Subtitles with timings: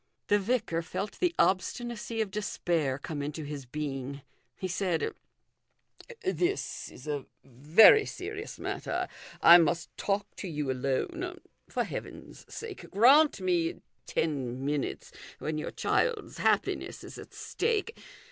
[0.29, 4.23] The vicar felt the obstinacy of despair come into his being.
[4.57, 5.13] He said"
[6.23, 9.07] This is a very serious matter;
[9.43, 11.37] I must talk to you alone.
[11.69, 13.75] For Heaven's sake grant me
[14.07, 17.95] ten minutes when your child's happiness is at stake.